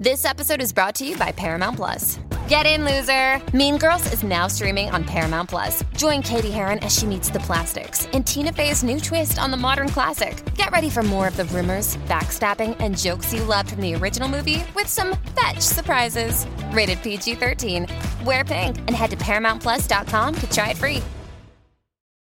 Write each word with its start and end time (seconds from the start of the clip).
This 0.00 0.24
episode 0.24 0.62
is 0.62 0.72
brought 0.72 0.94
to 0.94 1.06
you 1.06 1.14
by 1.18 1.30
Paramount 1.30 1.76
Plus. 1.76 2.18
Get 2.48 2.64
in, 2.64 2.86
loser! 2.86 3.38
Mean 3.54 3.76
Girls 3.76 4.10
is 4.14 4.22
now 4.22 4.46
streaming 4.46 4.88
on 4.88 5.04
Paramount 5.04 5.50
Plus. 5.50 5.84
Join 5.94 6.22
Katie 6.22 6.50
Heron 6.50 6.78
as 6.78 6.96
she 6.96 7.04
meets 7.04 7.28
the 7.28 7.40
plastics 7.40 8.06
in 8.14 8.24
Tina 8.24 8.50
Fey's 8.50 8.82
new 8.82 8.98
twist 8.98 9.38
on 9.38 9.50
the 9.50 9.58
modern 9.58 9.90
classic. 9.90 10.42
Get 10.54 10.70
ready 10.70 10.88
for 10.88 11.02
more 11.02 11.28
of 11.28 11.36
the 11.36 11.44
rumors, 11.44 11.98
backstabbing, 12.08 12.78
and 12.80 12.96
jokes 12.96 13.34
you 13.34 13.44
loved 13.44 13.72
from 13.72 13.82
the 13.82 13.94
original 13.94 14.26
movie 14.26 14.64
with 14.74 14.86
some 14.86 15.18
fetch 15.38 15.60
surprises. 15.60 16.46
Rated 16.72 17.02
PG 17.02 17.34
13. 17.34 17.86
Wear 18.24 18.42
pink 18.42 18.78
and 18.78 18.92
head 18.92 19.10
to 19.10 19.18
ParamountPlus.com 19.18 20.34
to 20.34 20.50
try 20.50 20.70
it 20.70 20.78
free. 20.78 21.02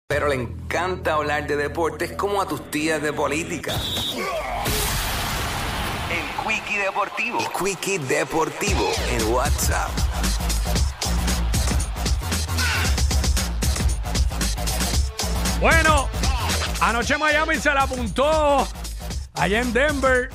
Pero 0.10 0.28
le 0.28 0.36
encanta 0.36 1.14
hablar 1.14 1.48
de 1.48 1.56
deportes 1.56 2.12
como 2.18 2.42
a 2.42 2.46
tus 2.46 2.60
tías 2.70 3.02
de 3.02 3.14
política. 3.14 3.72
El 3.72 4.81
Quickie 6.48 6.78
Deportivo. 6.78 7.40
El 7.40 7.48
Quickie 7.50 8.00
Deportivo 8.00 8.92
en 9.10 9.32
WhatsApp. 9.32 9.90
Bueno, 15.60 16.08
anoche 16.82 17.18
Miami 17.18 17.58
se 17.58 17.72
la 17.74 17.84
apuntó 17.84 18.68
allá 19.36 19.62
en 19.62 19.72
Denver. 19.74 20.30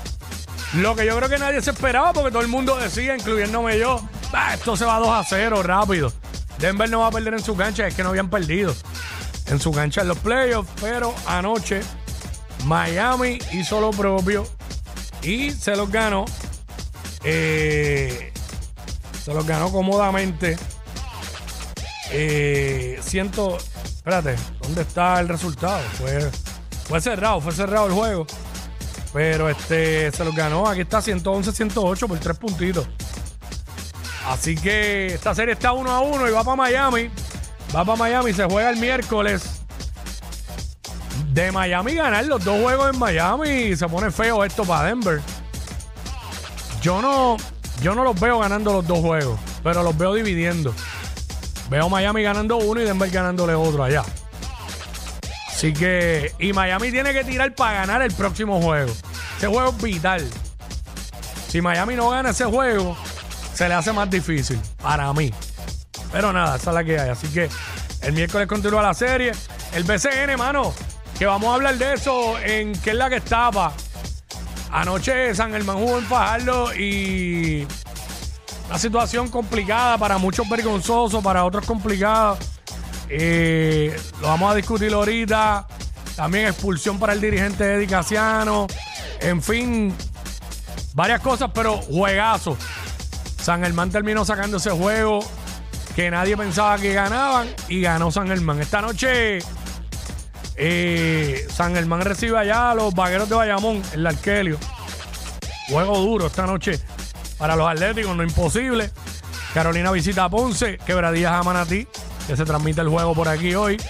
Lo 0.75 0.95
que 0.95 1.07
yo 1.07 1.17
creo 1.17 1.29
que 1.29 1.39
nadie 1.39 1.61
se 1.63 1.71
esperaba 1.71 2.13
porque 2.13 2.31
todo 2.31 2.43
el 2.43 2.49
mundo 2.49 2.77
decía, 2.77 3.17
incluyéndome 3.17 3.79
yo, 3.79 4.01
"Ah, 4.33 4.55
esto 4.55 4.77
se 4.77 4.85
va 4.85 4.99
2 4.99 5.09
a 5.09 5.25
0 5.25 5.63
rápido. 5.63 6.13
Denver 6.59 6.89
no 6.89 7.01
va 7.01 7.09
a 7.09 7.11
perder 7.11 7.35
en 7.35 7.43
su 7.43 7.57
cancha, 7.57 7.87
es 7.87 7.95
que 7.95 8.03
no 8.03 8.11
habían 8.11 8.31
perdido 8.31 8.75
en 9.47 9.61
su 9.61 9.73
cancha 9.73 10.03
en 10.03 10.09
los 10.09 10.19
playoffs, 10.19 10.71
pero 10.81 11.15
anoche 11.27 11.83
Miami 12.65 13.39
hizo 13.53 13.81
lo 13.81 13.91
propio 13.91 14.47
y 15.27 15.51
se 15.51 15.75
los 15.75 15.91
ganó. 15.91 16.25
Eh, 17.25 18.33
se 19.25 19.35
los 19.35 19.45
ganó 19.45 19.73
cómodamente. 19.73 20.57
Eh, 22.13 23.01
siento. 23.03 23.59
Espérate, 23.85 24.37
¿dónde 24.63 24.83
está 24.83 25.19
el 25.19 25.29
resultado? 25.29 25.81
Fue, 25.99 26.31
fue 26.89 27.01
cerrado, 27.01 27.41
fue 27.41 27.53
cerrado 27.53 27.87
el 27.87 27.93
juego. 27.93 28.27
Pero 29.13 29.51
este 29.51 30.13
se 30.13 30.25
los 30.25 30.35
ganó. 30.35 30.69
Aquí 30.69 30.83
está 30.83 31.01
111-108 31.01 32.07
por 32.07 32.19
tres 32.19 32.39
puntitos. 32.39 32.87
Así 34.29 34.55
que 34.55 35.07
esta 35.07 35.35
serie 35.35 35.55
está 35.55 35.73
1 35.73 35.91
a 35.91 36.01
1 36.01 36.29
y 36.29 36.33
va 36.33 36.45
para 36.45 36.57
Miami. 36.57 37.11
Va 37.75 37.85
para 37.85 37.99
Miami, 37.99 38.33
se 38.33 38.45
juega 38.45 38.71
el 38.71 38.77
miércoles. 38.77 39.66
De 41.37 41.53
Miami 41.53 41.93
ganar 41.93 42.25
los 42.25 42.43
dos 42.43 42.59
juegos 42.63 42.95
en 42.95 42.99
Miami 42.99 43.77
se 43.77 43.87
pone 43.89 44.11
feo 44.11 44.43
esto 44.43 44.65
para 44.65 44.89
Denver. 44.89 45.21
Yo 46.81 47.03
no, 47.03 47.37
yo 47.83 47.95
no 47.95 48.05
los 48.05 48.19
veo 48.19 48.39
ganando 48.39 48.73
los 48.73 48.87
dos 48.87 49.01
juegos, 49.01 49.39
pero 49.63 49.83
los 49.83 49.99
veo 49.99 50.15
dividiendo. 50.15 50.73
Veo 51.69 51.91
Miami 51.91 52.23
ganando 52.23 52.57
uno 52.57 52.81
y 52.81 52.85
Denver 52.85 53.11
ganándole 53.11 53.53
otro 53.53 53.85
allá. 53.85 54.03
Así 55.49 55.75
que, 55.75 56.33
y 56.39 56.55
Miami 56.55 56.91
tiene 56.91 57.13
que 57.13 57.23
tirar 57.23 57.55
para 57.55 57.81
ganar 57.81 58.01
el 58.01 58.15
próximo 58.15 58.63
juego. 58.63 58.91
Ese 59.37 59.47
juego 59.47 59.75
es 59.77 59.83
vital. 59.83 60.27
Si 61.49 61.61
Miami 61.61 61.97
no 61.97 62.09
gana 62.09 62.31
ese 62.31 62.47
juego, 62.47 62.97
se 63.53 63.69
le 63.69 63.75
hace 63.75 63.93
más 63.93 64.09
difícil 64.09 64.59
para 64.81 65.13
mí. 65.13 65.31
Pero 66.11 66.33
nada, 66.33 66.57
esa 66.57 66.71
es 66.71 66.75
la 66.75 66.83
que 66.83 66.99
hay. 66.99 67.11
Así 67.11 67.29
que 67.29 67.51
el 68.01 68.15
miércoles 68.15 68.49
continúa 68.49 68.81
la 68.81 68.95
serie. 68.95 69.33
El 69.75 69.85
BCN, 69.85 70.39
mano, 70.39 70.73
que 71.19 71.27
vamos 71.27 71.51
a 71.51 71.55
hablar 71.55 71.79
de 71.79 71.95
eso 71.95 72.39
en 72.39 72.73
qué 72.81 72.91
es 72.91 72.97
la 72.97 73.09
que 73.09 73.17
estaba. 73.17 73.73
Anoche 74.71 75.35
San 75.35 75.53
Germán 75.53 75.79
jugó 75.79 75.99
en 75.99 76.05
Fajardo 76.05 76.75
y 76.75 77.67
una 78.69 78.79
situación 78.79 79.29
complicada 79.29 79.97
para 79.97 80.19
muchos 80.19 80.49
vergonzoso, 80.49 81.23
para 81.23 81.45
otros 81.45 81.65
complicada. 81.65 82.37
Eh, 83.09 83.99
lo 84.21 84.29
vamos 84.29 84.53
a 84.53 84.55
discutir 84.55 84.93
ahorita. 84.93 85.67
También 86.17 86.47
expulsión 86.47 86.99
para 86.99 87.13
el 87.13 87.21
dirigente 87.21 87.75
Eddie 87.75 87.87
Casiano. 87.87 88.67
En 89.21 89.43
fin, 89.43 89.95
varias 90.95 91.21
cosas, 91.21 91.51
pero 91.55 91.79
juegazo. 91.79 92.57
San 93.41 93.63
Germán 93.63 93.91
terminó 93.91 94.25
sacando 94.25 94.57
ese 94.57 94.71
juego 94.71 95.21
que 95.95 96.11
nadie 96.11 96.37
pensaba 96.37 96.77
que 96.79 96.93
ganaban 96.93 97.49
y 97.69 97.81
ganó 97.81 98.11
San 98.11 98.29
Germán. 98.29 98.61
Esta 98.61 98.83
noche 98.83 99.39
eh, 100.57 101.47
San 101.51 101.75
Germán 101.75 102.03
recibe 102.03 102.39
allá 102.39 102.71
a 102.71 102.75
los 102.75 102.95
vaqueros 102.95 103.29
de 103.29 103.35
Bayamón, 103.35 103.83
el 103.93 104.07
Arquelio. 104.07 104.59
Juego 105.69 105.99
duro 105.99 106.27
esta 106.27 106.47
noche 106.47 106.81
para 107.39 107.57
los 107.57 107.69
Atléticos, 107.69 108.17
no 108.17 108.23
imposible. 108.23 108.91
Carolina 109.53 109.91
visita 109.91 110.25
a 110.25 110.29
Ponce, 110.29 110.79
Quebradillas 110.79 111.33
a 111.33 111.43
Manatí, 111.43 111.87
que 112.27 112.37
se 112.37 112.45
transmite 112.45 112.81
el 112.81 112.89
juego 112.89 113.15
por 113.15 113.29
aquí 113.29 113.55
hoy. 113.55 113.81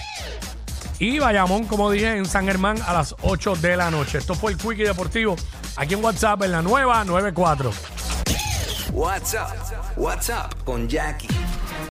Y 0.99 1.19
Bayamón, 1.19 1.65
como 1.65 1.91
dije, 1.91 2.17
en 2.17 2.25
San 2.25 2.45
Germán 2.45 2.81
a 2.87 2.93
las 2.93 3.15
8 3.21 3.55
de 3.57 3.77
la 3.77 3.91
noche. 3.91 4.17
Esto 4.17 4.33
fue 4.33 4.53
el 4.53 4.57
Quickie 4.57 4.83
Deportivo 4.83 5.35
aquí 5.75 5.93
en 5.93 6.03
WhatsApp 6.03 6.43
en 6.43 6.51
la 6.51 6.61
nueva 6.61 7.03
94. 7.03 7.71
WhatsApp. 8.93 9.51
WhatsApp 9.95 10.53
con 10.63 10.87
Jackie. 10.87 11.27